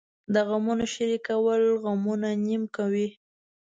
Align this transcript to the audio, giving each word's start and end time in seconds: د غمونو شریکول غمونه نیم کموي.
د 0.33 0.35
غمونو 0.47 0.85
شریکول 0.93 1.61
غمونه 1.83 2.29
نیم 2.45 2.63
کموي. 2.75 3.07